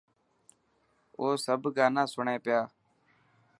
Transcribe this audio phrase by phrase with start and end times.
[1.19, 2.61] او سب گانا سڻي پيا.